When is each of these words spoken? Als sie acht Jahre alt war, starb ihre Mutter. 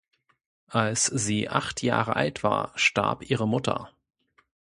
Als 0.71 1.05
sie 1.05 1.47
acht 1.49 1.83
Jahre 1.83 2.15
alt 2.15 2.41
war, 2.41 2.71
starb 2.75 3.29
ihre 3.29 3.47
Mutter. 3.47 3.93